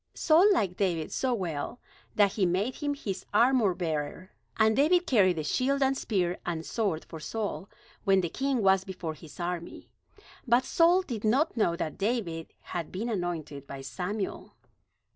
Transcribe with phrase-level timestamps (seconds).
[0.15, 1.79] Saul liked David so well
[2.15, 7.05] that he made him his armorbearer; and David carried the shield and spear, and sword
[7.05, 7.69] for Saul,
[8.03, 9.91] when the king was before his army.
[10.47, 14.55] But Saul did not know that David had been anointed by Samuel.